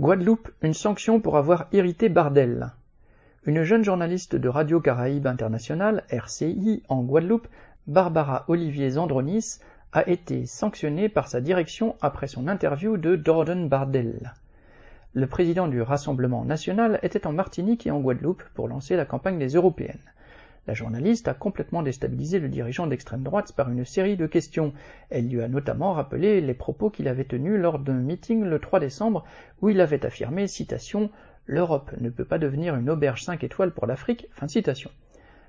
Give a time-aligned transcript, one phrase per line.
[0.00, 2.70] Guadeloupe, une sanction pour avoir irrité Bardel.
[3.44, 7.46] Une jeune journaliste de Radio Caraïbe International, RCI, en Guadeloupe,
[7.86, 9.58] Barbara Olivier Zandronis,
[9.92, 14.32] a été sanctionnée par sa direction après son interview de Jordan Bardel.
[15.12, 19.38] Le président du Rassemblement national était en Martinique et en Guadeloupe pour lancer la campagne
[19.38, 20.00] des européennes.
[20.66, 24.72] La journaliste a complètement déstabilisé le dirigeant d'extrême droite par une série de questions.
[25.08, 28.80] Elle lui a notamment rappelé les propos qu'il avait tenus lors d'un meeting le 3
[28.80, 29.24] décembre
[29.62, 31.10] où il avait affirmé, citation,
[31.46, 34.28] L'Europe ne peut pas devenir une auberge 5 étoiles pour l'Afrique.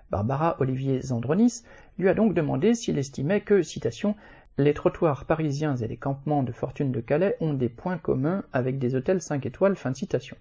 [0.09, 1.62] Barbara Olivier Zandronis
[2.00, 4.16] lui a donc demandé s'il estimait que, citation,
[4.58, 8.80] les trottoirs parisiens et les campements de fortune de Calais ont des points communs avec
[8.80, 10.38] des hôtels 5 étoiles, fin citation.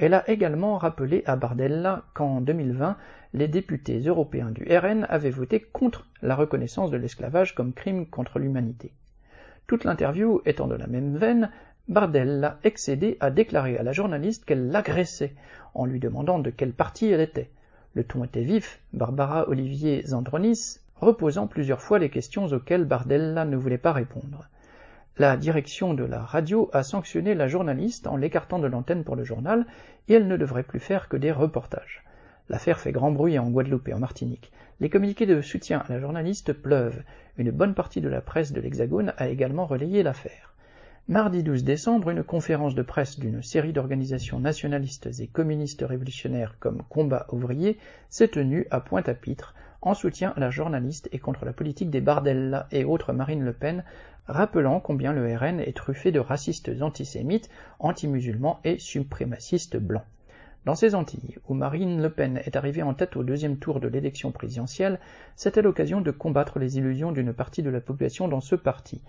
[0.00, 2.96] Elle a également rappelé à Bardella qu'en 2020,
[3.34, 8.38] les députés européens du RN avaient voté contre la reconnaissance de l'esclavage comme crime contre
[8.38, 8.92] l'humanité.
[9.66, 11.50] Toute l'interview étant de la même veine,
[11.88, 15.34] Bardella, excédé, a déclaré à la journaliste qu'elle l'agressait,
[15.74, 17.50] en lui demandant de quel parti elle était.
[17.94, 23.56] Le ton était vif, Barbara Olivier Zandronis reposant plusieurs fois les questions auxquelles Bardella ne
[23.56, 24.48] voulait pas répondre.
[25.20, 29.24] La direction de la radio a sanctionné la journaliste en l'écartant de l'antenne pour le
[29.24, 29.66] journal,
[30.06, 32.04] et elle ne devrait plus faire que des reportages.
[32.48, 34.52] L'affaire fait grand bruit en Guadeloupe et en Martinique.
[34.78, 37.02] Les communiqués de soutien à la journaliste pleuvent.
[37.36, 40.54] Une bonne partie de la presse de l'Hexagone a également relayé l'affaire.
[41.08, 46.84] Mardi 12 décembre, une conférence de presse d'une série d'organisations nationalistes et communistes révolutionnaires comme
[46.88, 47.76] Combat ouvrier
[48.08, 52.66] s'est tenue à Pointe-à-Pitre en soutien à la journaliste et contre la politique des Bardella
[52.72, 53.84] et autres Marine Le Pen,
[54.26, 57.48] rappelant combien le RN est truffé de racistes antisémites,
[57.78, 60.04] anti-musulmans et suprémacistes blancs.
[60.64, 63.88] Dans ces Antilles, où Marine Le Pen est arrivée en tête au deuxième tour de
[63.88, 64.98] l'élection présidentielle,
[65.34, 69.00] c'était l'occasion de combattre les illusions d'une partie de la population dans ce parti.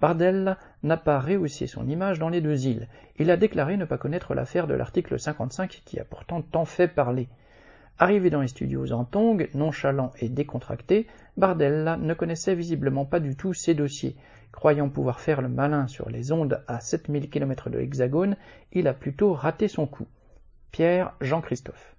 [0.00, 2.88] Bardella n'a pas rehaussé son image dans les deux îles.
[3.18, 6.88] Il a déclaré ne pas connaître l'affaire de l'article 55 qui a pourtant tant fait
[6.88, 7.28] parler.
[7.98, 11.06] Arrivé dans les studios en tongue, nonchalant et décontracté,
[11.38, 14.16] Bardella ne connaissait visiblement pas du tout ses dossiers.
[14.52, 18.36] Croyant pouvoir faire le malin sur les ondes à 7000 km de l'Hexagone,
[18.72, 20.06] il a plutôt raté son coup.
[20.72, 21.95] Pierre Jean-Christophe